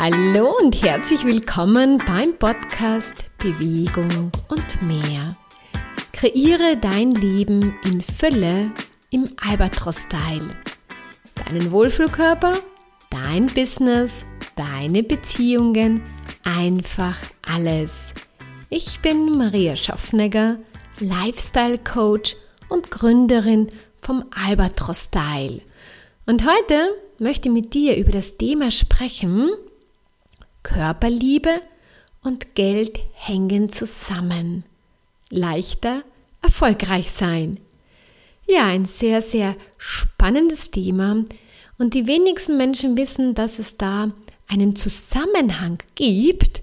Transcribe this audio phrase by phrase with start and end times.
[0.00, 5.36] Hallo und herzlich willkommen beim Podcast Bewegung und mehr.
[6.12, 8.70] Kreiere dein Leben in Fülle
[9.10, 10.50] im Albatros-Style.
[11.34, 12.58] Deinen Wohlfühlkörper,
[13.10, 14.24] dein Business,
[14.54, 16.00] deine Beziehungen,
[16.44, 18.14] einfach alles.
[18.70, 20.58] Ich bin Maria Schaffnegger,
[21.00, 22.36] Lifestyle Coach
[22.68, 23.66] und Gründerin
[24.00, 25.60] vom Albatros Style.
[26.24, 29.50] Und heute möchte ich mit dir über das Thema sprechen,
[30.68, 31.62] Körperliebe
[32.22, 34.64] und Geld hängen zusammen.
[35.30, 36.02] Leichter
[36.42, 37.58] erfolgreich sein.
[38.46, 41.24] Ja, ein sehr, sehr spannendes Thema
[41.78, 44.12] und die wenigsten Menschen wissen, dass es da
[44.46, 46.62] einen Zusammenhang gibt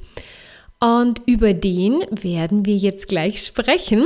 [0.80, 4.06] und über den werden wir jetzt gleich sprechen.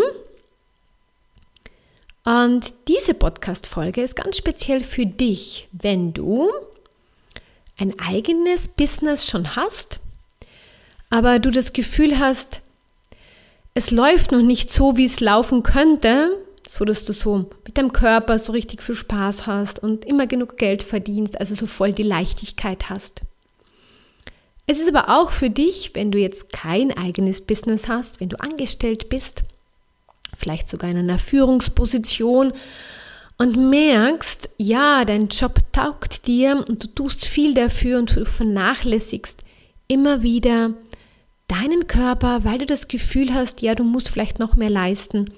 [2.23, 6.50] Und diese Podcast-Folge ist ganz speziell für dich, wenn du
[7.79, 9.99] ein eigenes Business schon hast,
[11.09, 12.61] aber du das Gefühl hast,
[13.73, 17.94] es läuft noch nicht so, wie es laufen könnte, so dass du so mit deinem
[17.94, 22.03] Körper so richtig viel Spaß hast und immer genug Geld verdienst, also so voll die
[22.03, 23.21] Leichtigkeit hast.
[24.67, 28.39] Es ist aber auch für dich, wenn du jetzt kein eigenes Business hast, wenn du
[28.39, 29.41] angestellt bist,
[30.38, 32.53] vielleicht sogar in einer Führungsposition
[33.40, 39.44] und merkst, ja, dein Job taugt dir und du tust viel dafür und du vernachlässigst
[39.88, 40.73] immer wieder
[41.48, 45.34] deinen Körper, weil du das Gefühl hast, ja, du musst vielleicht noch mehr leisten,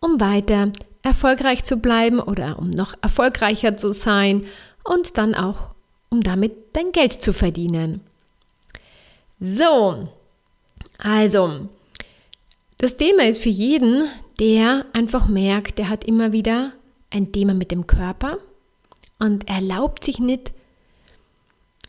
[0.00, 4.44] um weiter erfolgreich zu bleiben oder um noch erfolgreicher zu sein
[4.82, 5.74] und dann auch,
[6.08, 8.00] um damit dein Geld zu verdienen.
[9.40, 10.08] So,
[10.98, 11.68] also,
[12.78, 14.08] das Thema ist für jeden,
[14.40, 16.72] der einfach merkt, der hat immer wieder
[17.12, 18.38] ein Thema mit dem Körper
[19.18, 20.52] und erlaubt sich nicht,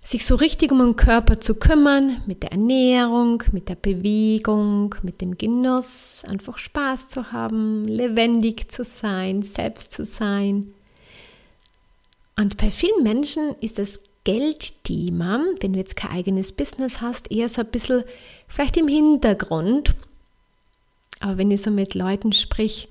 [0.03, 5.21] sich so richtig um den Körper zu kümmern, mit der Ernährung, mit der Bewegung, mit
[5.21, 10.73] dem Genuss, einfach Spaß zu haben, lebendig zu sein, selbst zu sein.
[12.35, 17.47] Und bei vielen Menschen ist das Geldthema, wenn du jetzt kein eigenes Business hast, eher
[17.47, 18.03] so ein bisschen
[18.47, 19.95] vielleicht im Hintergrund.
[21.19, 22.89] Aber wenn ich so mit Leuten sprich,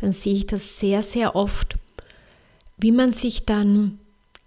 [0.00, 1.76] dann sehe ich das sehr, sehr oft,
[2.76, 3.98] wie man sich dann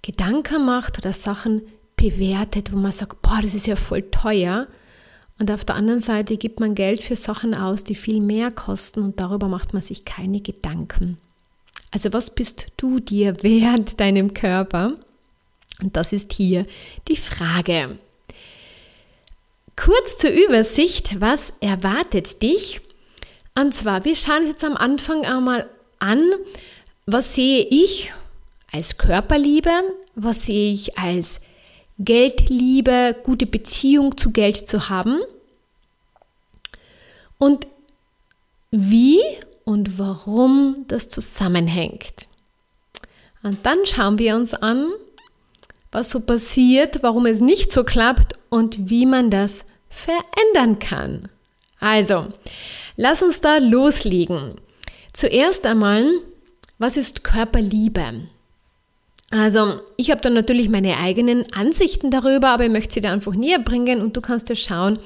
[0.02, 1.62] Gedanken macht oder Sachen
[1.96, 4.68] bewertet, wo man sagt, boah, das ist ja voll teuer.
[5.40, 9.02] Und auf der anderen Seite gibt man Geld für Sachen aus, die viel mehr kosten
[9.02, 11.18] und darüber macht man sich keine Gedanken.
[11.92, 14.94] Also was bist du dir wert deinem Körper?
[15.82, 16.66] Und das ist hier
[17.08, 17.98] die Frage.
[19.76, 22.82] Kurz zur Übersicht, was erwartet dich?
[23.56, 25.70] Und zwar, wir schauen jetzt am Anfang einmal
[26.00, 26.22] an,
[27.06, 28.14] was sehe ich
[28.72, 29.72] als Körperliebe,
[30.16, 31.42] was sehe ich als
[32.00, 35.22] Geldliebe, gute Beziehung zu Geld zu haben
[37.38, 37.68] und
[38.72, 39.22] wie
[39.64, 42.28] und warum das zusammenhängt.
[43.44, 44.88] Und dann schauen wir uns an,
[45.92, 51.30] was so passiert, warum es nicht so klappt und wie man das verändern kann.
[51.80, 52.34] Also,
[52.96, 54.56] Lass uns da loslegen.
[55.14, 56.06] Zuerst einmal,
[56.78, 58.28] was ist Körperliebe?
[59.32, 63.34] Also, ich habe da natürlich meine eigenen Ansichten darüber, aber ich möchte sie dir einfach
[63.34, 65.00] näher bringen und du kannst ja schauen,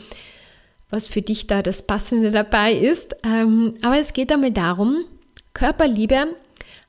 [0.90, 3.16] was für dich da das Passende dabei ist.
[3.24, 5.06] Ähm, aber es geht einmal darum,
[5.54, 6.36] Körperliebe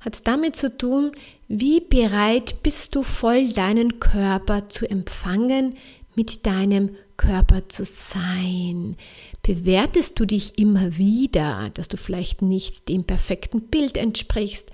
[0.01, 1.13] hat damit zu tun,
[1.49, 5.77] wie bereit bist du voll deinen Körper zu empfangen,
[6.15, 8.97] mit deinem Körper zu sein?
[9.43, 14.71] Bewertest du dich immer wieder, dass du vielleicht nicht dem perfekten Bild entsprichst,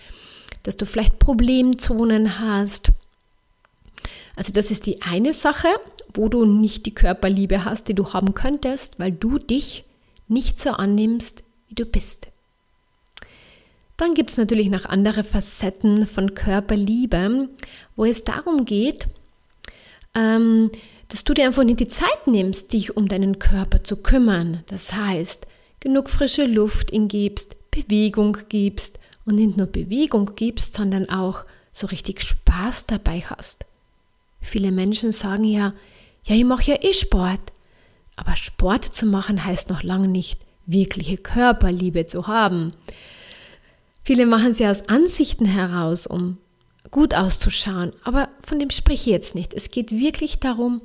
[0.63, 2.93] dass du vielleicht Problemzonen hast?
[4.37, 5.69] Also das ist die eine Sache,
[6.13, 9.85] wo du nicht die Körperliebe hast, die du haben könntest, weil du dich
[10.29, 12.29] nicht so annimmst, wie du bist.
[13.97, 17.49] Dann gibt es natürlich noch andere Facetten von Körperliebe,
[17.97, 19.09] wo es darum geht,
[20.15, 20.71] ähm,
[21.09, 24.63] dass du dir einfach nicht die Zeit nimmst, dich um deinen Körper zu kümmern.
[24.67, 25.47] Das heißt,
[25.81, 31.87] genug frische Luft ihn gibst, Bewegung gibst und nicht nur Bewegung gibst, sondern auch so
[31.87, 33.67] richtig Spaß dabei hast.
[34.41, 35.75] Viele Menschen sagen ja,
[36.25, 37.41] ja, ich mache ja eh Sport.
[38.17, 42.73] Aber Sport zu machen heißt noch lange nicht, wirkliche Körperliebe zu haben.
[44.05, 46.39] Viele machen sie aus Ansichten heraus, um
[46.91, 47.93] gut auszuschauen.
[48.03, 49.55] Aber von dem spreche ich jetzt nicht.
[49.55, 50.83] Es geht wirklich darum,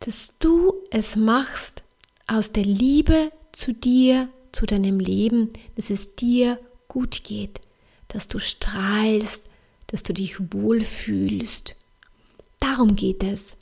[0.00, 1.82] dass du es machst
[2.26, 6.58] aus der Liebe zu dir, zu deinem Leben, dass es dir
[6.88, 7.60] gut geht,
[8.08, 9.46] dass du strahlst,
[9.86, 11.74] dass du dich wohlfühlst.
[12.60, 13.56] Darum geht es.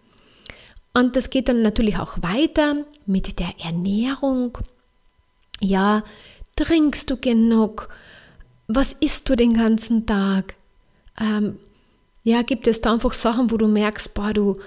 [0.93, 4.59] Und das geht dann natürlich auch weiter mit der Ernährung.
[5.61, 6.03] Ja,
[6.57, 7.89] trinkst du genug?
[8.67, 10.57] Was isst du den ganzen Tag?
[11.21, 11.59] Ähm,
[12.25, 14.59] ja, gibt es da einfach Sachen, wo du merkst, boah, du,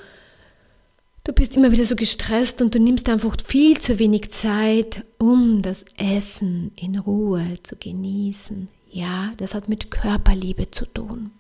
[1.24, 5.62] du bist immer wieder so gestresst und du nimmst einfach viel zu wenig Zeit, um
[5.62, 8.68] das Essen in Ruhe zu genießen.
[8.90, 11.32] Ja, das hat mit Körperliebe zu tun.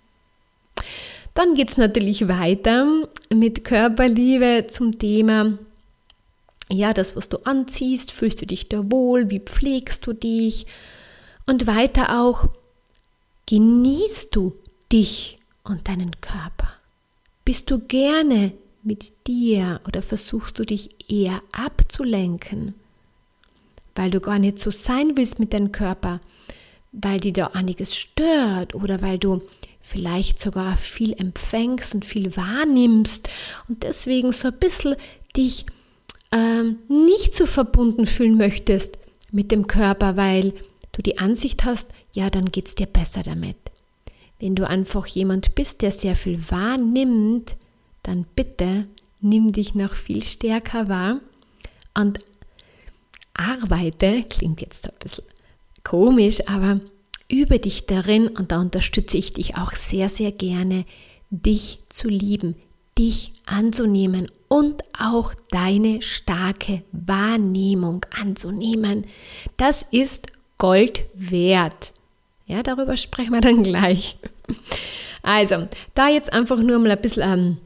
[1.36, 5.57] Dann geht es natürlich weiter mit Körperliebe zum Thema,
[6.69, 10.65] ja, das, was du anziehst, fühlst du dich da wohl, wie pflegst du dich
[11.45, 12.50] und weiter auch,
[13.48, 14.54] genießt du
[14.94, 16.69] dich und deinen Körper?
[17.44, 18.54] Bist du gerne
[18.84, 22.75] mit dir oder versuchst du dich eher abzulenken,
[23.95, 26.22] weil du gar nicht so sein willst mit deinem Körper,
[26.92, 29.42] weil dir da einiges stört oder weil du
[29.81, 33.30] vielleicht sogar viel empfängst und viel wahrnimmst
[33.68, 34.96] und deswegen so ein bisschen
[35.36, 35.66] dich
[36.31, 39.00] ähm, nicht so verbunden fühlen möchtest
[39.31, 40.54] mit dem Körper, weil
[40.92, 43.62] du die Ansicht hast, ja, dann geht es dir besser damit.
[44.44, 47.56] Wenn du einfach jemand bist, der sehr viel wahrnimmt,
[48.04, 48.88] dann bitte
[49.22, 51.22] nimm dich noch viel stärker wahr
[51.94, 52.19] und
[53.34, 55.24] arbeite, klingt jetzt ein bisschen
[55.86, 56.81] komisch, aber
[57.30, 60.84] übe dich darin und da unterstütze ich dich auch sehr, sehr gerne,
[61.30, 62.56] dich zu lieben,
[62.98, 69.06] dich anzunehmen und auch deine starke Wahrnehmung anzunehmen.
[69.56, 71.94] Das ist Gold wert.
[72.46, 74.18] Ja, darüber sprechen wir dann gleich.
[75.22, 77.57] Also, da jetzt einfach nur mal ein bisschen ähm,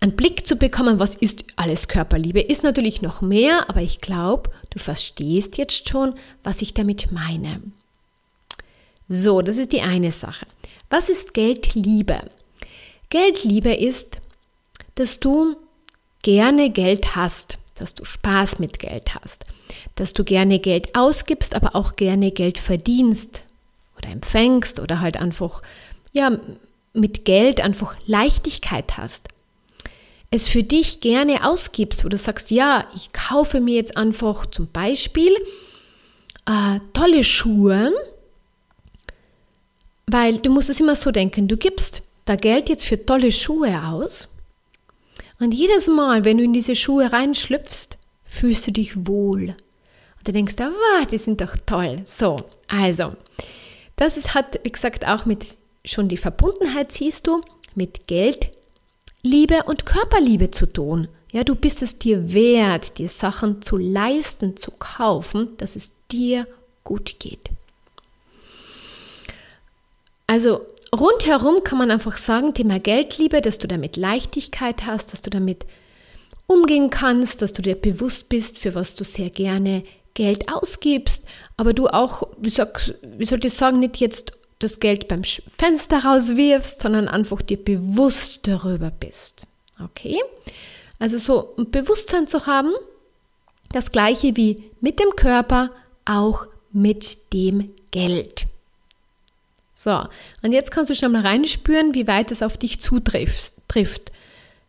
[0.00, 4.50] einen Blick zu bekommen, was ist alles Körperliebe, ist natürlich noch mehr, aber ich glaube,
[4.68, 7.62] du verstehst jetzt schon, was ich damit meine.
[9.08, 10.46] So, das ist die eine Sache.
[10.90, 12.20] Was ist Geldliebe?
[13.08, 14.20] Geldliebe ist,
[14.94, 15.56] dass du
[16.22, 19.44] gerne Geld hast, dass du Spaß mit Geld hast,
[19.94, 23.44] dass du gerne Geld ausgibst, aber auch gerne Geld verdienst
[23.98, 25.62] oder empfängst oder halt einfach
[26.14, 26.38] ja
[26.94, 29.28] mit Geld einfach Leichtigkeit hast.
[30.30, 35.32] Es für dich gerne ausgibst, du sagst, ja, ich kaufe mir jetzt einfach zum Beispiel
[36.46, 37.92] äh, tolle Schuhe,
[40.06, 43.86] weil du musst es immer so denken, du gibst da Geld jetzt für tolle Schuhe
[43.86, 44.28] aus
[45.38, 49.48] und jedes Mal, wenn du in diese Schuhe reinschlüpfst, fühlst du dich wohl.
[50.18, 52.00] Und du denkst, ah, die sind doch toll.
[52.04, 52.36] So,
[52.68, 53.14] also,
[53.96, 57.40] das ist, hat, wie gesagt, auch mit schon die Verbundenheit, siehst du,
[57.74, 58.50] mit Geld,
[59.22, 61.08] Liebe und Körperliebe zu tun.
[61.32, 66.46] Ja, du bist es dir wert, dir Sachen zu leisten, zu kaufen, dass es dir
[66.84, 67.50] gut geht.
[70.26, 70.60] Also
[70.94, 75.66] rundherum kann man einfach sagen, Thema Geldliebe, dass du damit Leichtigkeit hast, dass du damit
[76.46, 79.82] umgehen kannst, dass du dir bewusst bist, für was du sehr gerne
[80.14, 81.24] Geld ausgibst,
[81.56, 84.32] aber du auch, wie, sag, wie soll ich sagen, nicht jetzt
[84.64, 89.46] das Geld beim Fenster rauswirfst, sondern einfach dir bewusst darüber bist.
[89.82, 90.20] Okay?
[90.98, 92.72] Also so ein Bewusstsein zu haben,
[93.72, 95.70] das gleiche wie mit dem Körper,
[96.04, 98.46] auch mit dem Geld.
[99.74, 100.04] So,
[100.42, 104.12] und jetzt kannst du schon mal reinspüren, wie weit es auf dich zutrifft.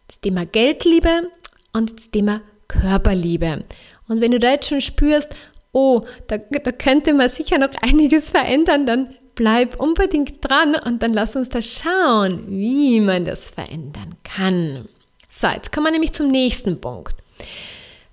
[0.08, 1.29] Das Thema Geldliebe
[1.74, 3.63] und das Thema Körperliebe.
[4.08, 5.36] Und wenn du da jetzt schon spürst,
[5.72, 11.13] oh, da, da könnte man sicher noch einiges verändern, dann bleib unbedingt dran und dann
[11.13, 14.88] lass uns da schauen, wie man das verändern kann.
[15.30, 17.15] So, jetzt kommen wir nämlich zum nächsten Punkt.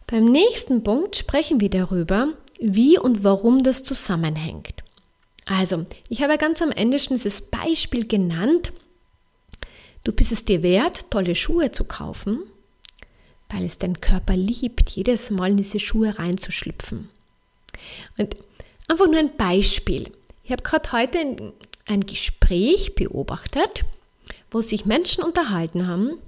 [0.06, 2.28] Beim nächsten Punkt sprechen wir darüber,
[2.60, 4.82] wie und warum das zusammenhängt.
[5.46, 8.72] Also, ich habe ganz am Ende schon dieses Beispiel genannt.
[10.04, 12.40] Du bist es dir wert, tolle Schuhe zu kaufen,
[13.48, 17.08] weil es dein Körper liebt, jedes Mal in diese Schuhe reinzuschlüpfen.
[18.18, 18.36] Und
[18.88, 20.10] einfach nur ein Beispiel.
[20.44, 21.52] Ich habe gerade heute
[21.86, 23.84] ein, Gespräch beobachtet,
[24.50, 26.18] wo sich Menschen unterhalten haben,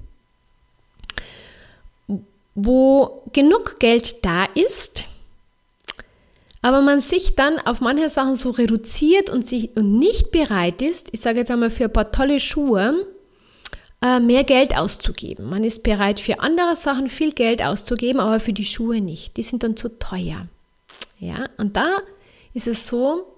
[2.55, 5.07] wo genug Geld da ist,
[6.63, 11.09] aber man sich dann auf manche Sachen so reduziert und, sich, und nicht bereit ist,
[11.13, 13.07] ich sage jetzt einmal für ein paar tolle Schuhe,
[14.01, 15.49] äh, mehr Geld auszugeben.
[15.49, 19.37] Man ist bereit für andere Sachen viel Geld auszugeben, aber für die Schuhe nicht.
[19.37, 20.47] Die sind dann zu teuer.
[21.19, 21.99] Ja, und da
[22.55, 23.34] ist es so,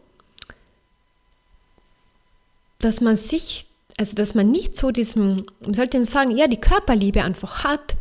[2.78, 3.66] dass man sich,
[3.98, 7.96] also dass man nicht so diesen, man sollte sagen, ja, die Körperliebe einfach hat,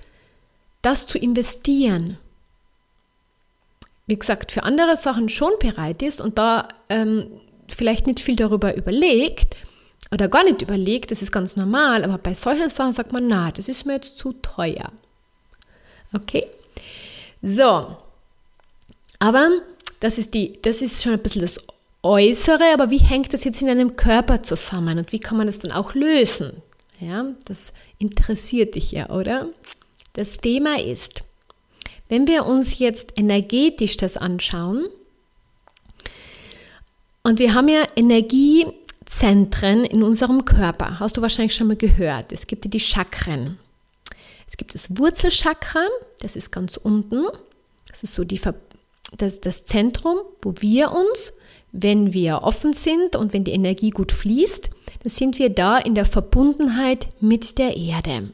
[0.82, 2.18] das zu investieren
[4.08, 7.28] wie gesagt, für andere Sachen schon bereit ist und da ähm,
[7.68, 9.58] vielleicht nicht viel darüber überlegt
[10.12, 13.52] oder gar nicht überlegt, das ist ganz normal, aber bei solchen Sachen sagt man, na,
[13.52, 14.92] das ist mir jetzt zu teuer.
[16.14, 16.46] Okay?
[17.42, 17.98] So.
[19.18, 19.50] Aber
[20.00, 21.60] das ist, die, das ist schon ein bisschen das
[22.06, 25.58] Äußere, aber wie hängt das jetzt in einem Körper zusammen und wie kann man das
[25.58, 26.62] dann auch lösen?
[27.00, 29.48] Ja, das interessiert dich ja, oder?
[30.14, 31.24] Das Thema ist,
[32.08, 34.86] wenn wir uns jetzt energetisch das anschauen,
[37.24, 42.32] und wir haben ja Energiezentren in unserem Körper, hast du wahrscheinlich schon mal gehört.
[42.32, 43.58] Es gibt ja die Chakren.
[44.48, 45.88] Es gibt das Wurzelchakra,
[46.20, 47.26] das ist ganz unten.
[47.90, 48.40] Das ist so die,
[49.18, 51.34] das, das Zentrum, wo wir uns,
[51.78, 54.70] wenn wir offen sind und wenn die Energie gut fließt,
[55.04, 58.30] dann sind wir da in der Verbundenheit mit der Erde.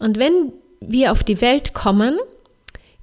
[0.00, 2.18] Und wenn wir auf die Welt kommen,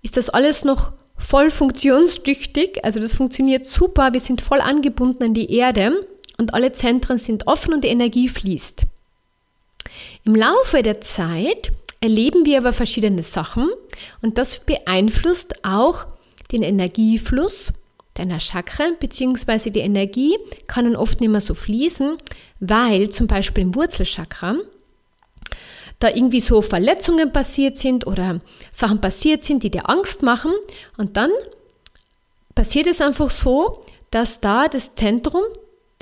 [0.01, 2.83] ist das alles noch voll funktionstüchtig.
[2.83, 4.11] Also das funktioniert super.
[4.11, 6.05] Wir sind voll angebunden an die Erde
[6.37, 8.83] und alle Zentren sind offen und die Energie fließt.
[10.25, 11.71] Im Laufe der Zeit
[12.01, 13.69] erleben wir aber verschiedene Sachen
[14.21, 16.07] und das beeinflusst auch
[16.51, 17.71] den Energiefluss
[18.21, 20.37] deiner Chakren, beziehungsweise die Energie
[20.67, 22.17] kann dann oft nicht mehr so fließen,
[22.59, 24.55] weil zum Beispiel im Wurzelchakra
[25.99, 30.51] da irgendwie so Verletzungen passiert sind oder Sachen passiert sind, die dir Angst machen.
[30.97, 31.29] Und dann
[32.55, 35.43] passiert es einfach so, dass da das Zentrum,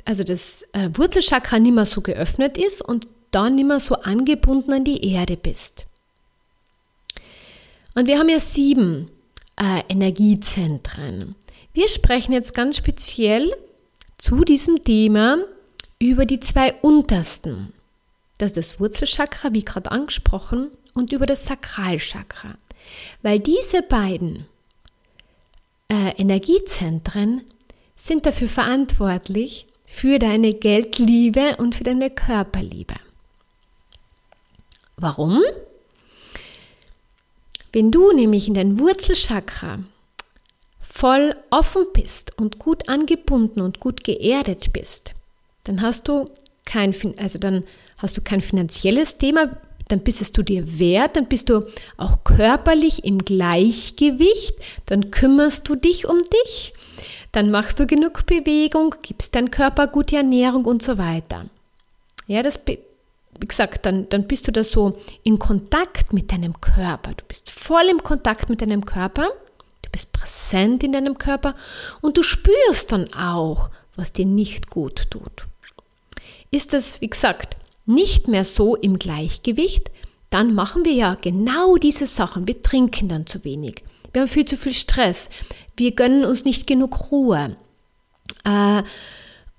[0.06, 4.72] also das äh, Wurzelchakra nicht mehr so geöffnet ist und da nicht mehr so angebunden
[4.72, 5.86] an die Erde bist.
[7.94, 9.12] Und wir haben ja sieben
[9.58, 11.36] äh, Energiezentren.
[11.80, 13.56] Wir sprechen jetzt ganz speziell
[14.18, 15.38] zu diesem Thema
[15.98, 17.72] über die zwei untersten.
[18.38, 22.56] Das ist das Wurzelchakra, wie gerade angesprochen, und über das Sakralchakra.
[23.22, 24.46] Weil diese beiden
[25.88, 27.44] äh, Energiezentren
[27.96, 32.96] sind dafür verantwortlich für deine Geldliebe und für deine Körperliebe.
[34.98, 35.42] Warum?
[37.72, 39.80] Wenn du nämlich in dein Wurzelchakra
[40.92, 45.14] voll offen bist und gut angebunden und gut geerdet bist,
[45.66, 46.26] dann hast du
[46.66, 47.64] kein, also dann
[47.98, 51.68] hast du kein finanzielles Thema, dann bist es du dir wert, dann bist du
[51.98, 54.56] auch körperlich im Gleichgewicht,
[54.88, 56.74] dann kümmerst du dich um dich,
[57.32, 61.46] dann machst du genug Bewegung, gibst deinem Körper gute Ernährung und so weiter.
[62.28, 62.80] Ja, das, wie
[63.48, 67.14] gesagt, dann, dann bist du da so in Kontakt mit deinem Körper.
[67.16, 69.30] Du bist voll im Kontakt mit deinem Körper,
[69.90, 71.56] du bist präsent in deinem Körper
[72.02, 75.48] und du spürst dann auch, was dir nicht gut tut.
[76.52, 77.56] Ist das, wie gesagt,
[77.86, 79.92] nicht mehr so im Gleichgewicht,
[80.30, 82.48] dann machen wir ja genau diese Sachen.
[82.48, 83.84] Wir trinken dann zu wenig.
[84.14, 85.30] Wir haben viel zu viel Stress.
[85.76, 87.58] Wir gönnen uns nicht genug Ruhe.
[88.44, 88.84] Äh,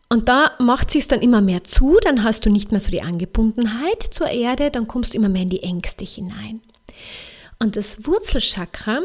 [0.08, 3.02] und da macht sich dann immer mehr zu, dann hast du nicht mehr so die
[3.02, 6.60] Angebundenheit zur Erde, dann kommst du immer mehr in die Ängste hinein.
[7.60, 9.00] Und das Wurzelchakra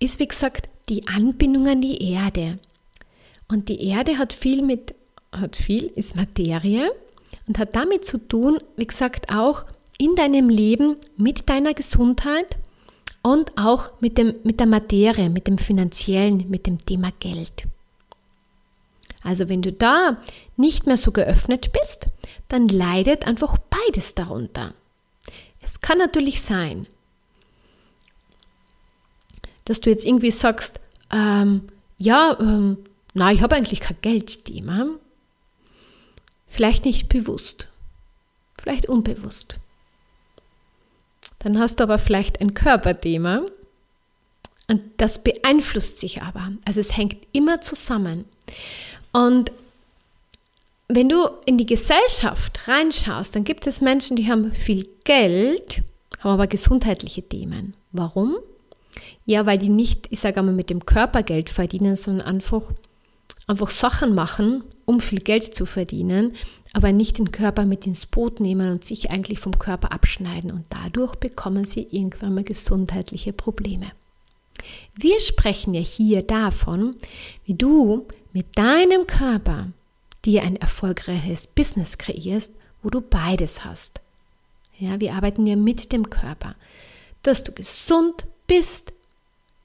[0.00, 2.58] ist, wie gesagt, die Anbindung an die Erde.
[3.48, 4.94] Und die Erde hat viel mit,
[5.32, 6.90] hat viel, ist Materie
[7.46, 9.64] und hat damit zu tun, wie gesagt, auch
[9.98, 12.56] in deinem Leben mit deiner Gesundheit
[13.22, 17.66] und auch mit, dem, mit der Materie, mit dem finanziellen, mit dem Thema Geld.
[19.22, 20.16] Also wenn du da
[20.56, 22.06] nicht mehr so geöffnet bist,
[22.48, 24.72] dann leidet einfach beides darunter.
[25.60, 26.86] Es kann natürlich sein,
[29.64, 30.80] dass du jetzt irgendwie sagst,
[31.12, 32.78] ähm, ja, ähm,
[33.14, 34.86] na, ich habe eigentlich kein Geldthema.
[36.48, 37.68] Vielleicht nicht bewusst,
[38.58, 39.58] vielleicht unbewusst.
[41.38, 43.40] Dann hast du aber vielleicht ein Körperthema
[44.68, 46.52] und das beeinflusst sich aber.
[46.64, 48.24] Also es hängt immer zusammen.
[49.12, 49.52] Und
[50.88, 55.82] wenn du in die Gesellschaft reinschaust, dann gibt es Menschen, die haben viel Geld,
[56.18, 57.74] haben aber gesundheitliche Themen.
[57.92, 58.36] Warum?
[59.26, 62.72] Ja, weil die nicht, ich sage einmal, mit dem Körper Geld verdienen, sondern einfach,
[63.46, 66.34] einfach Sachen machen, um viel Geld zu verdienen,
[66.72, 70.64] aber nicht den Körper mit ins Boot nehmen und sich eigentlich vom Körper abschneiden und
[70.70, 73.92] dadurch bekommen sie irgendwann mal gesundheitliche Probleme.
[74.94, 76.96] Wir sprechen ja hier davon,
[77.44, 79.68] wie du mit deinem Körper
[80.24, 84.00] dir ein erfolgreiches Business kreierst, wo du beides hast.
[84.78, 86.54] Ja, wir arbeiten ja mit dem Körper,
[87.22, 88.92] dass du gesund bist,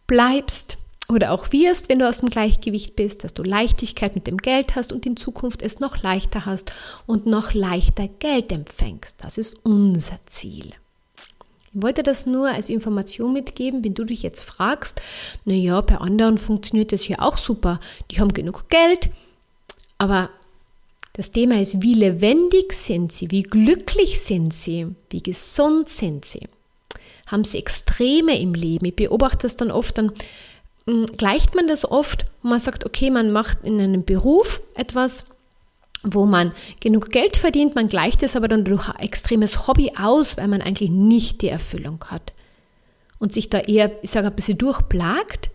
[0.07, 4.37] bleibst oder auch wirst, wenn du aus dem Gleichgewicht bist, dass du Leichtigkeit mit dem
[4.37, 6.71] Geld hast und in Zukunft es noch leichter hast
[7.05, 9.17] und noch leichter Geld empfängst.
[9.23, 10.73] Das ist unser Ziel.
[11.73, 15.01] Ich wollte das nur als Information mitgeben, wenn du dich jetzt fragst,
[15.43, 19.09] naja, bei anderen funktioniert das ja auch super, die haben genug Geld,
[19.97, 20.29] aber
[21.13, 26.47] das Thema ist, wie lebendig sind sie, wie glücklich sind sie, wie gesund sind sie.
[27.27, 28.85] Haben sie Extreme im Leben.
[28.85, 30.11] Ich beobachte das dann oft, dann
[30.87, 35.25] hm, gleicht man das oft, man sagt, okay, man macht in einem Beruf etwas,
[36.03, 36.51] wo man
[36.81, 40.61] genug Geld verdient, man gleicht es aber dann durch ein extremes Hobby aus, weil man
[40.61, 42.33] eigentlich nicht die Erfüllung hat
[43.17, 45.49] und sich da eher, ich sage, ein bisschen durchplagt.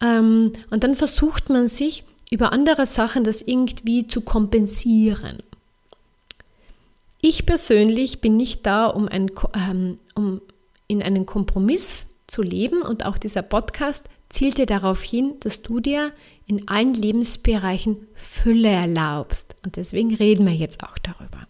[0.00, 5.42] Ähm, und dann versucht man sich über andere Sachen das irgendwie zu kompensieren.
[7.20, 10.40] Ich persönlich bin nicht da, um, ein, ähm, um
[10.86, 16.12] in einen Kompromiss zu leben und auch dieser Podcast zielte darauf hin, dass du dir
[16.46, 19.56] in allen Lebensbereichen Fülle erlaubst.
[19.64, 21.46] Und deswegen reden wir jetzt auch darüber.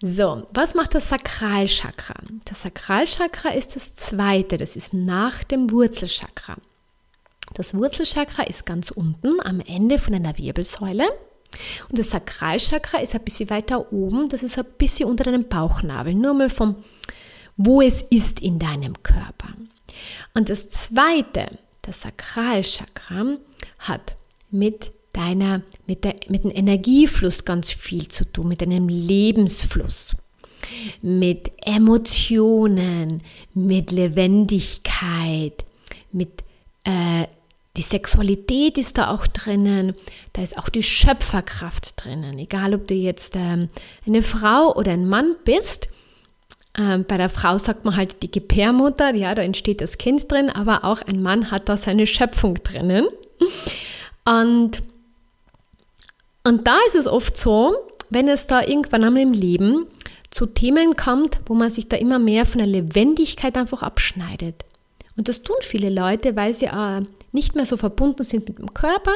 [0.00, 2.14] So, was macht das Sakralchakra?
[2.44, 6.56] Das Sakralchakra ist das zweite, das ist nach dem Wurzelchakra.
[7.54, 11.04] Das Wurzelchakra ist ganz unten am Ende von einer Wirbelsäule
[11.88, 16.14] und das Sakralchakra ist ein bisschen weiter oben, das ist ein bisschen unter deinem Bauchnabel,
[16.14, 16.76] nur mal vom,
[17.58, 19.52] wo es ist in deinem Körper.
[20.32, 23.36] Und das zweite, das Sakralchakra,
[23.80, 24.16] hat
[24.50, 30.14] mit deiner, mit, der, mit dem Energiefluss ganz viel zu tun, mit deinem Lebensfluss,
[31.02, 33.22] mit Emotionen,
[33.52, 35.66] mit Lebendigkeit,
[36.12, 36.44] mit
[36.84, 37.26] äh,
[37.76, 39.94] die Sexualität ist da auch drinnen,
[40.32, 42.38] da ist auch die Schöpferkraft drinnen.
[42.38, 43.68] Egal, ob du jetzt ähm,
[44.06, 45.88] eine Frau oder ein Mann bist,
[46.78, 50.48] ähm, bei der Frau sagt man halt die Gebärmutter, ja, da entsteht das Kind drin,
[50.50, 53.06] aber auch ein Mann hat da seine Schöpfung drinnen.
[54.24, 54.82] Und
[56.44, 57.76] und da ist es oft so,
[58.08, 59.86] wenn es da irgendwann einmal im Leben
[60.30, 64.64] zu Themen kommt, wo man sich da immer mehr von der Lebendigkeit einfach abschneidet.
[65.16, 68.72] Und das tun viele Leute, weil sie äh, nicht mehr so verbunden sind mit dem
[68.72, 69.12] Körper,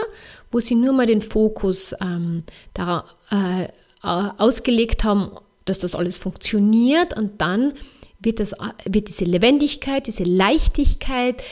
[0.50, 2.42] wo sie nur mal den Fokus ähm,
[2.75, 3.69] darauf äh,
[4.02, 5.31] ausgelegt haben,
[5.64, 7.73] dass das alles funktioniert und dann
[8.21, 8.54] wird, das,
[8.85, 11.42] wird diese Lebendigkeit, diese Leichtigkeit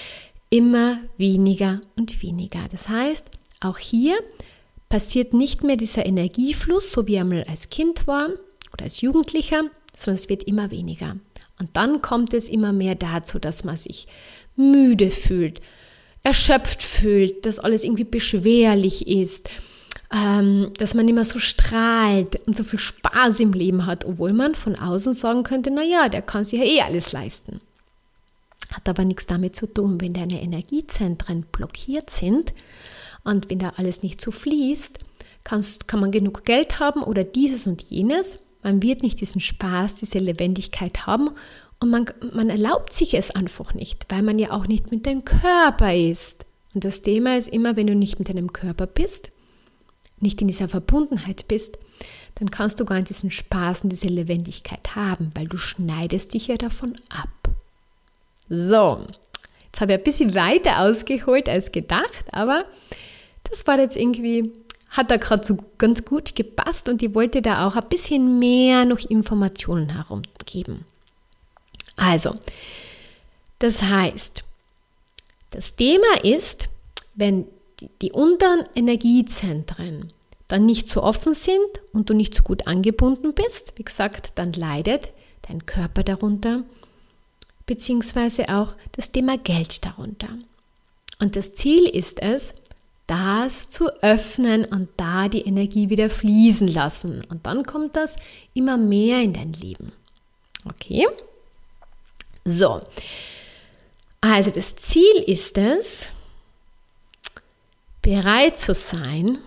[0.51, 2.61] immer weniger und weniger.
[2.70, 3.27] Das heißt,
[3.61, 4.16] auch hier
[4.88, 8.31] passiert nicht mehr dieser Energiefluss, so wie er mal als Kind war
[8.73, 9.62] oder als Jugendlicher,
[9.96, 11.16] sondern es wird immer weniger.
[11.59, 14.07] Und dann kommt es immer mehr dazu, dass man sich
[14.57, 15.61] müde fühlt,
[16.23, 19.51] erschöpft fühlt, dass alles irgendwie beschwerlich ist,
[20.12, 24.55] ähm, dass man immer so strahlt und so viel Spaß im Leben hat, obwohl man
[24.55, 27.61] von außen sagen könnte, naja, der kann sich ja eh alles leisten.
[28.73, 32.53] Hat aber nichts damit zu tun, wenn deine Energiezentren blockiert sind
[33.25, 34.99] und wenn da alles nicht so fließt,
[35.44, 38.38] kannst, kann man genug Geld haben oder dieses und jenes.
[38.62, 41.31] Man wird nicht diesen Spaß, diese Lebendigkeit haben
[41.81, 45.25] und man, man erlaubt sich es einfach nicht, weil man ja auch nicht mit dem
[45.25, 46.46] Körper ist.
[46.75, 49.33] Und das Thema ist immer, wenn du nicht mit deinem Körper bist,
[50.20, 51.78] nicht in dieser Verbundenheit bist,
[52.37, 56.46] dann kannst du gar nicht diesen Spaß und diese Lebendigkeit haben, weil du schneidest dich
[56.46, 57.28] ja davon ab.
[58.48, 59.06] So,
[59.66, 62.64] jetzt habe ich ein bisschen weiter ausgeholt als gedacht, aber
[63.44, 64.52] das war jetzt irgendwie,
[64.90, 68.85] hat da gerade so ganz gut gepasst und ich wollte da auch ein bisschen mehr
[68.85, 70.85] noch Informationen herumgeben.
[71.96, 72.37] Also,
[73.59, 74.42] das heißt,
[75.50, 76.68] das Thema ist,
[77.14, 77.46] wenn
[78.03, 80.09] die, unteren Energiezentren
[80.49, 84.53] dann nicht so offen sind und du nicht so gut angebunden bist, wie gesagt, dann
[84.53, 85.12] leidet
[85.49, 86.64] dein Körper darunter,
[87.66, 90.29] beziehungsweise auch das Thema Geld darunter.
[91.21, 92.55] Und das Ziel ist es,
[93.07, 97.23] das zu öffnen und da die Energie wieder fließen lassen.
[97.29, 98.16] Und dann kommt das
[98.55, 99.93] immer mehr in dein Leben.
[100.64, 101.07] Okay?
[102.45, 102.81] So.
[104.21, 106.12] Also das Ziel ist es,
[108.02, 109.38] bereit zu sein,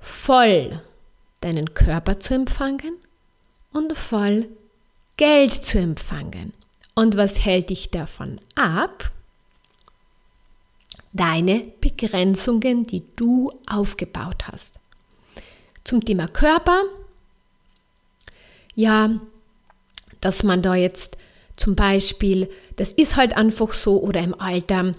[0.00, 0.80] voll
[1.40, 2.96] deinen Körper zu empfangen
[3.72, 4.48] und voll
[5.16, 6.52] Geld zu empfangen.
[6.94, 9.12] Und was hält dich davon ab?
[11.12, 14.80] deine Begrenzungen, die du aufgebaut hast.
[15.84, 16.82] Zum Thema Körper,
[18.74, 19.18] ja,
[20.20, 21.16] dass man da jetzt
[21.56, 24.94] zum Beispiel, das ist halt einfach so, oder im Alter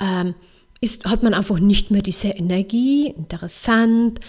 [0.00, 0.34] ähm,
[0.80, 4.20] ist, hat man einfach nicht mehr diese Energie, interessant.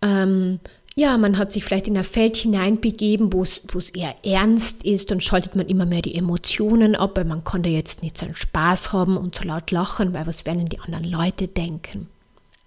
[0.00, 0.60] Ähm,
[0.94, 5.20] ja, man hat sich vielleicht in ein Feld hineinbegeben, wo es eher ernst ist, dann
[5.20, 8.34] schaltet man immer mehr die Emotionen ab, weil man kann da jetzt nicht so einen
[8.34, 12.08] Spaß haben und so laut lachen, weil was werden die anderen Leute denken?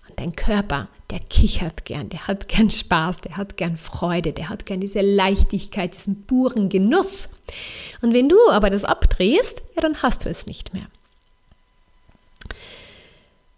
[0.10, 4.49] Und dein Körper, der kichert gern, der hat gern Spaß, der hat gern Freude, der
[4.49, 7.30] hat gern diese Leichtigkeit, diesen puren Genuss.
[8.01, 10.88] Und wenn du aber das abdrehst, ja, dann hast du es nicht mehr.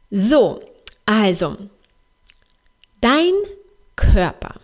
[0.10, 0.62] So,
[1.06, 1.58] also,
[3.02, 3.34] dein
[3.96, 4.60] Körper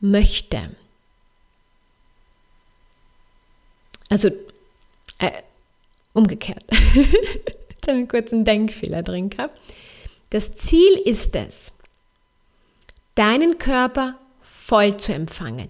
[0.00, 0.70] möchte
[4.08, 4.28] Also
[5.18, 5.30] äh,
[6.14, 6.64] umgekehrt.
[6.70, 9.60] Jetzt habe ich einen Denkfehler drin gehabt.
[10.30, 11.72] Das Ziel ist es,
[13.14, 15.68] deinen Körper voll zu empfangen,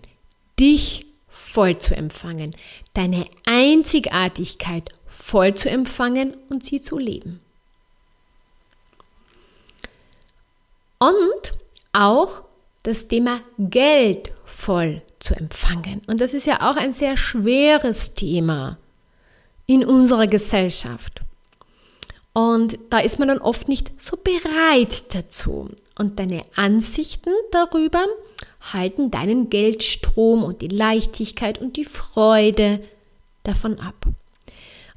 [0.58, 2.54] dich voll zu empfangen,
[2.94, 7.40] deine Einzigartigkeit voll zu empfangen und sie zu leben.
[10.98, 11.52] Und
[11.92, 12.42] auch
[12.82, 16.02] das Thema Geld voll zu empfangen.
[16.06, 18.78] Und das ist ja auch ein sehr schweres Thema
[19.66, 21.20] in unserer Gesellschaft.
[22.32, 25.70] Und da ist man dann oft nicht so bereit dazu.
[25.98, 28.04] Und deine Ansichten darüber
[28.72, 32.80] halten deinen Geldstrom und die Leichtigkeit und die Freude
[33.42, 34.06] davon ab.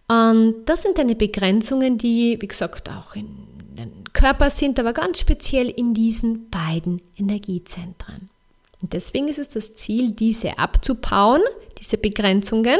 [0.08, 3.48] Und das sind deine Begrenzungen, die, wie gesagt, auch in
[4.14, 8.30] Körper sind, aber ganz speziell in diesen beiden Energiezentren.
[8.82, 11.42] Und deswegen ist es das Ziel, diese abzubauen,
[11.78, 12.80] diese Begrenzungen.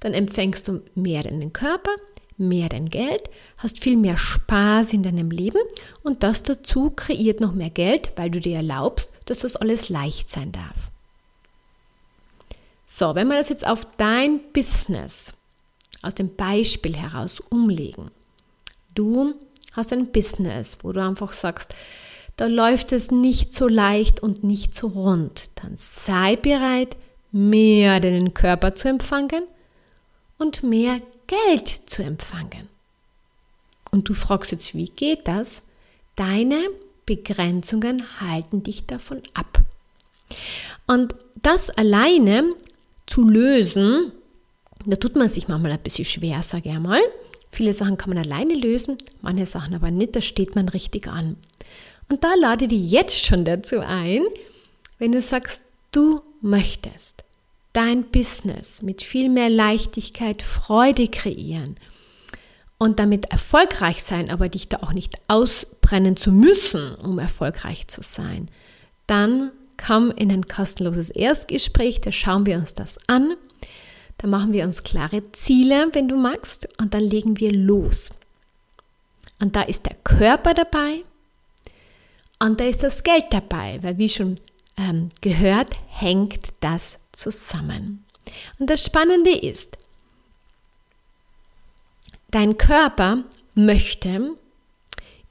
[0.00, 1.90] Dann empfängst du mehr deinen Körper,
[2.38, 5.60] mehr dein Geld, hast viel mehr Spaß in deinem Leben
[6.02, 10.30] und das dazu kreiert noch mehr Geld, weil du dir erlaubst, dass das alles leicht
[10.30, 10.90] sein darf.
[12.84, 15.32] So, wenn wir das jetzt auf dein Business
[16.02, 18.10] aus dem Beispiel heraus umlegen.
[18.94, 19.34] Du
[19.76, 21.74] hast ein Business, wo du einfach sagst,
[22.36, 25.50] da läuft es nicht so leicht und nicht so rund.
[25.56, 26.96] Dann sei bereit,
[27.32, 29.44] mehr deinen Körper zu empfangen
[30.38, 32.68] und mehr Geld zu empfangen.
[33.90, 35.62] Und du fragst jetzt, wie geht das?
[36.16, 36.60] Deine
[37.06, 39.60] Begrenzungen halten dich davon ab.
[40.86, 42.54] Und das alleine
[43.06, 44.12] zu lösen,
[44.84, 47.00] da tut man sich manchmal ein bisschen schwer, sage ich einmal.
[47.56, 51.36] Viele Sachen kann man alleine lösen, manche Sachen aber nicht, da steht man richtig an.
[52.10, 54.20] Und da lade dich jetzt schon dazu ein,
[54.98, 57.24] wenn du sagst, du möchtest
[57.72, 61.76] dein Business mit viel mehr Leichtigkeit, Freude kreieren
[62.76, 68.02] und damit erfolgreich sein, aber dich da auch nicht ausbrennen zu müssen, um erfolgreich zu
[68.02, 68.50] sein,
[69.06, 69.50] dann
[69.82, 73.34] komm in ein kostenloses Erstgespräch, da schauen wir uns das an.
[74.18, 78.10] Da machen wir uns klare Ziele, wenn du magst, und dann legen wir los.
[79.40, 81.02] Und da ist der Körper dabei,
[82.38, 84.38] und da ist das Geld dabei, weil wie schon
[84.76, 88.04] ähm, gehört, hängt das zusammen.
[88.58, 89.78] Und das Spannende ist,
[92.30, 93.24] dein Körper
[93.54, 94.36] möchte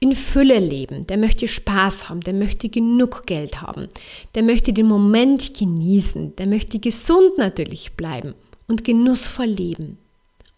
[0.00, 3.88] in Fülle leben, der möchte Spaß haben, der möchte genug Geld haben,
[4.34, 8.34] der möchte den Moment genießen, der möchte gesund natürlich bleiben
[8.68, 9.98] und genussvoll leben.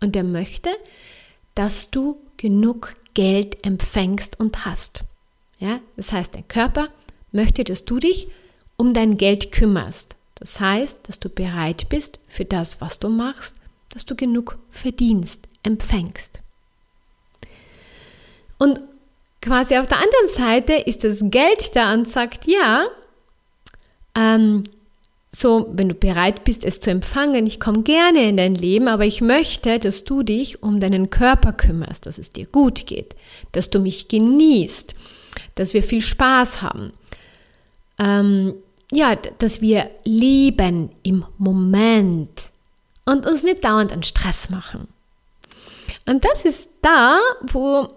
[0.00, 0.70] Und der möchte,
[1.54, 5.04] dass du genug Geld empfängst und hast.
[5.58, 6.88] Ja, das heißt, dein Körper
[7.32, 8.28] möchte, dass du dich
[8.76, 10.16] um dein Geld kümmerst.
[10.36, 13.56] Das heißt, dass du bereit bist für das, was du machst,
[13.88, 16.42] dass du genug verdienst, empfängst.
[18.58, 18.80] Und
[19.42, 22.86] quasi auf der anderen Seite ist das Geld da und sagt, ja,
[24.14, 24.62] ähm,
[25.30, 29.04] so, wenn du bereit bist, es zu empfangen, ich komme gerne in dein Leben, aber
[29.04, 33.14] ich möchte, dass du dich um deinen Körper kümmerst, dass es dir gut geht,
[33.52, 34.94] dass du mich genießt,
[35.54, 36.92] dass wir viel Spaß haben.
[37.98, 38.54] Ähm,
[38.90, 42.50] ja, dass wir leben im Moment
[43.04, 44.88] und uns nicht dauernd einen Stress machen.
[46.06, 47.88] Und das ist da, wo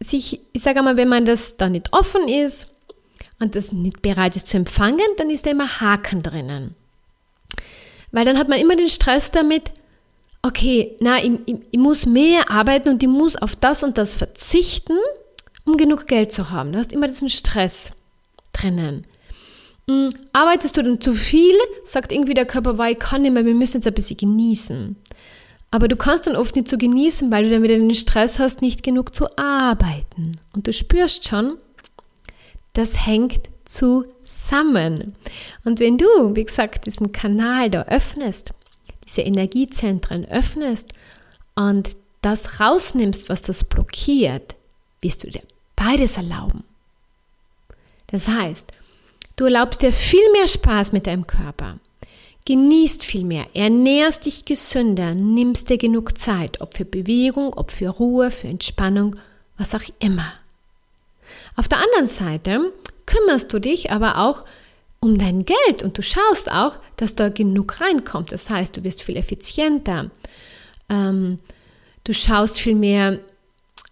[0.00, 2.68] sich, ich sage mal, wenn man das da nicht offen ist
[3.40, 6.74] und das nicht bereit ist zu empfangen, dann ist da immer Haken drinnen.
[8.12, 9.70] Weil dann hat man immer den Stress damit,
[10.42, 14.14] okay, na, ich, ich, ich muss mehr arbeiten und ich muss auf das und das
[14.14, 14.98] verzichten,
[15.64, 16.72] um genug Geld zu haben.
[16.72, 17.92] Du hast immer diesen Stress
[18.52, 19.06] drinnen.
[19.88, 23.46] Hm, arbeitest du dann zu viel, sagt irgendwie der Körper, weil ich kann nicht mehr,
[23.46, 24.96] wir müssen jetzt ein bisschen genießen.
[25.70, 28.60] Aber du kannst dann oft nicht so genießen, weil du dann wieder den Stress hast,
[28.60, 30.36] nicht genug zu arbeiten.
[30.52, 31.58] Und du spürst schon,
[32.80, 35.14] das hängt zusammen.
[35.64, 38.52] Und wenn du, wie gesagt, diesen Kanal da öffnest,
[39.06, 40.88] diese Energiezentren öffnest
[41.54, 44.56] und das rausnimmst, was das blockiert,
[45.02, 45.42] wirst du dir
[45.76, 46.64] beides erlauben.
[48.06, 48.72] Das heißt,
[49.36, 51.78] du erlaubst dir viel mehr Spaß mit deinem Körper,
[52.46, 57.88] genießt viel mehr, ernährst dich gesünder, nimmst dir genug Zeit, ob für Bewegung, ob für
[57.88, 59.16] Ruhe, für Entspannung,
[59.58, 60.32] was auch immer.
[61.56, 62.72] Auf der anderen Seite
[63.06, 64.44] kümmerst du dich aber auch
[65.00, 68.32] um dein Geld und du schaust auch, dass da genug reinkommt.
[68.32, 70.10] Das heißt, du wirst viel effizienter.
[70.90, 71.38] Ähm,
[72.04, 73.18] du schaust viel mehr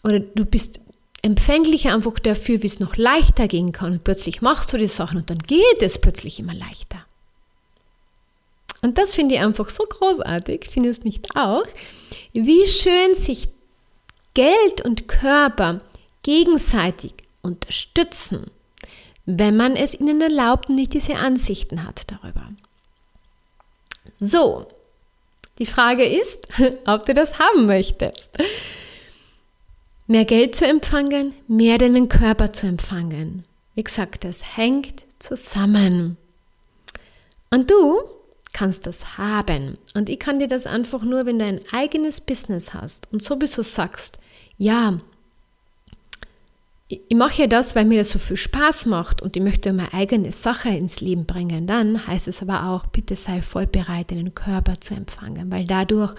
[0.04, 0.80] oder du bist
[1.22, 3.92] empfänglicher einfach dafür, wie es noch leichter gehen kann.
[3.92, 7.04] Und plötzlich machst du die Sachen und dann geht es plötzlich immer leichter.
[8.80, 11.64] Und das finde ich einfach so großartig, finde es nicht auch,
[12.32, 13.48] wie schön sich
[14.34, 15.80] Geld und Körper
[16.22, 18.50] gegenseitig unterstützen,
[19.26, 22.50] wenn man es ihnen erlaubt und nicht diese Ansichten hat darüber.
[24.20, 24.66] So,
[25.58, 26.48] die Frage ist,
[26.86, 28.30] ob du das haben möchtest.
[30.06, 33.44] Mehr Geld zu empfangen, mehr deinen Körper zu empfangen.
[33.74, 36.16] Wie gesagt, das hängt zusammen.
[37.50, 38.00] Und du
[38.52, 39.78] kannst das haben.
[39.94, 43.62] Und ich kann dir das einfach nur, wenn du ein eigenes Business hast und sowieso
[43.62, 44.18] sagst,
[44.56, 44.98] ja,
[46.88, 49.92] ich mache ja das, weil mir das so viel Spaß macht und ich möchte meine
[49.92, 54.34] eigene Sache ins Leben bringen, dann heißt es aber auch, bitte sei voll bereit, deinen
[54.34, 56.14] Körper zu empfangen, weil dadurch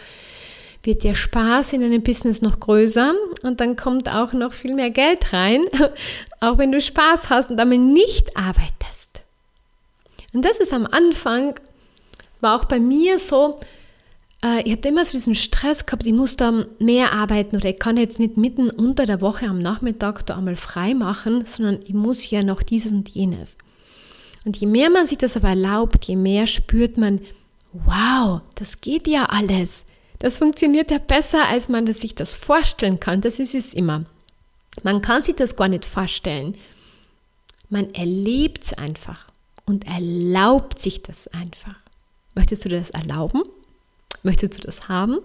[0.84, 4.92] wird der Spaß in deinem Business noch größer und dann kommt auch noch viel mehr
[4.92, 5.66] Geld rein,
[6.40, 9.24] auch wenn du Spaß hast und damit nicht arbeitest.
[10.34, 11.56] Und das ist am Anfang,
[12.42, 13.60] war auch bei mir so,
[14.44, 17.80] äh, ich habe immer so diesen Stress gehabt, ich muss da mehr arbeiten oder ich
[17.80, 21.94] kann jetzt nicht mitten unter der Woche am Nachmittag da einmal frei machen, sondern ich
[21.94, 23.58] muss ja noch dieses und jenes.
[24.46, 27.22] Und je mehr man sich das aber erlaubt, je mehr spürt man,
[27.74, 29.86] wow, das geht ja alles.
[30.20, 33.22] Das funktioniert ja besser, als man sich das vorstellen kann.
[33.22, 34.06] Das ist es immer.
[34.84, 36.58] Man kann sich das gar nicht vorstellen.
[37.70, 39.32] Man erlebt es einfach
[39.66, 41.76] und erlaubt sich das einfach.
[42.36, 43.44] Möchtest du dir das erlauben?
[44.24, 45.20] Möchtest du das haben?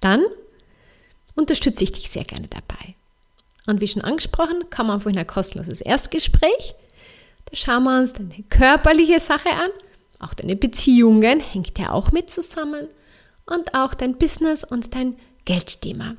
[0.00, 0.22] Dann
[1.34, 2.94] unterstütze ich dich sehr gerne dabei.
[3.66, 6.74] Und wie schon angesprochen, kann man vorhin ein kostenloses Erstgespräch.
[7.46, 9.70] Da schauen wir uns deine körperliche Sache an.
[10.18, 12.88] Auch deine Beziehungen hängt ja auch mit zusammen.
[13.44, 16.16] Und auch dein Business und dein Geldthema.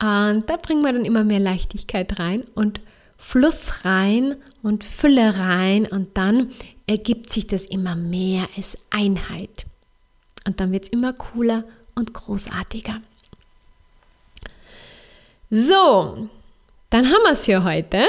[0.00, 2.80] Und da bringen wir dann immer mehr Leichtigkeit rein und
[3.16, 5.86] Fluss rein und Fülle rein.
[5.86, 6.52] Und dann
[6.86, 9.66] ergibt sich das immer mehr als Einheit.
[10.46, 13.00] Und dann wird es immer cooler und großartiger.
[15.50, 16.28] So,
[16.90, 18.04] dann haben wir es für heute.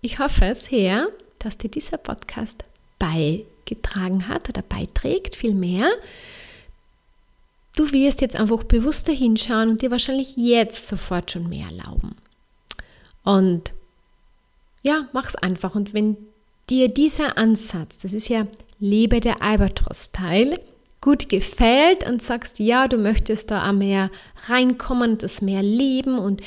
[0.00, 2.64] Ich hoffe sehr, dass dir dieser Podcast
[2.98, 5.90] beigetragen hat oder beiträgt, vielmehr.
[7.76, 12.16] Du wirst jetzt einfach bewusster hinschauen und dir wahrscheinlich jetzt sofort schon mehr erlauben.
[13.22, 13.72] Und
[14.82, 15.74] ja, mach's einfach.
[15.74, 16.16] Und wenn
[16.70, 18.46] dir dieser Ansatz, das ist ja
[18.78, 20.58] Lebe der Albatros-Teil,
[21.00, 24.10] gut gefällt und sagst, ja, du möchtest da auch mehr
[24.48, 26.42] reinkommen, das mehr leben und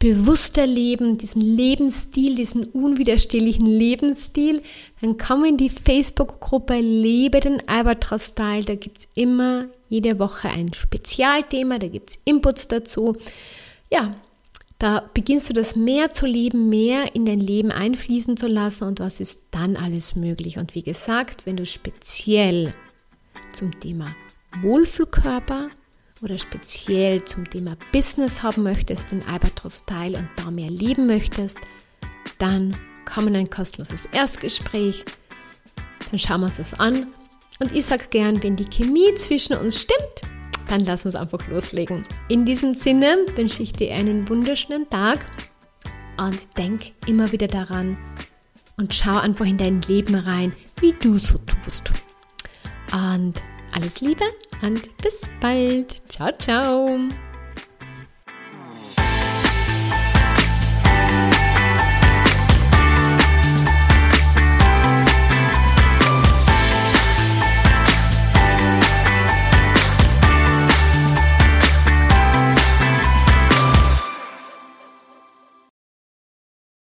[0.00, 4.62] bewusster leben, diesen Lebensstil, diesen unwiderstehlichen Lebensstil,
[5.02, 8.64] dann komm in die Facebook-Gruppe Lebe den Albatros-Style.
[8.64, 13.16] Da gibt es immer jede Woche ein Spezialthema, da gibt es Inputs dazu.
[13.92, 14.14] Ja,
[14.78, 19.00] da beginnst du das mehr zu leben, mehr in dein Leben einfließen zu lassen und
[19.00, 20.56] was ist dann alles möglich.
[20.56, 22.72] Und wie gesagt, wenn du speziell
[23.60, 24.16] zum Thema
[24.62, 25.68] Wohlfühlkörper
[26.22, 31.58] oder speziell zum Thema Business haben möchtest, den Albatros-Style und da mehr leben möchtest,
[32.38, 35.04] dann komm in ein kostenloses Erstgespräch.
[36.10, 37.08] Dann schauen wir uns das an.
[37.60, 40.22] Und ich sage gern, wenn die Chemie zwischen uns stimmt,
[40.68, 42.04] dann lass uns einfach loslegen.
[42.28, 45.26] In diesem Sinne wünsche ich dir einen wunderschönen Tag
[46.16, 47.98] und denk immer wieder daran
[48.78, 51.90] und schau einfach in dein Leben rein, wie du so tust.
[52.92, 53.34] Und
[53.72, 54.24] alles Liebe
[54.62, 56.02] und bis bald.
[56.10, 56.98] Ciao, ciao.